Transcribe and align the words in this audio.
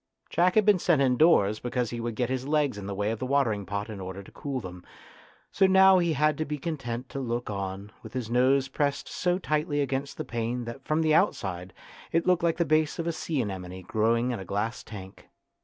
Jack 0.31 0.55
had 0.55 0.65
been 0.65 0.79
sent 0.79 0.99
indoors 0.99 1.59
because 1.59 1.91
he 1.91 1.99
would 1.99 2.15
get 2.15 2.27
his 2.27 2.47
legs 2.47 2.75
in 2.75 2.87
the 2.87 2.95
way 2.95 3.11
of 3.11 3.19
the 3.19 3.25
water 3.27 3.53
ing 3.53 3.67
pot 3.67 3.87
in 3.87 3.99
order 3.99 4.23
to 4.23 4.31
cool 4.31 4.59
them, 4.59 4.83
so 5.51 5.67
now 5.67 5.99
he 5.99 6.13
had 6.13 6.39
to 6.39 6.43
be 6.43 6.57
content 6.57 7.07
to 7.07 7.19
look 7.19 7.51
on, 7.51 7.91
with 8.01 8.13
his 8.13 8.27
nose 8.27 8.67
pressed 8.67 9.07
so 9.07 9.37
tightly 9.37 9.79
against 9.79 10.17
the 10.17 10.25
pane 10.25 10.65
that 10.65 10.83
from 10.83 11.05
outside 11.11 11.71
it 12.11 12.25
looked 12.25 12.41
like 12.41 12.57
the 12.57 12.65
base 12.65 12.97
of 12.97 13.05
a 13.05 13.11
sea 13.13 13.43
anemone 13.43 13.83
growing 13.83 14.31
in 14.31 14.39
a 14.39 14.43
glass 14.43 14.81
tank. 14.81 15.29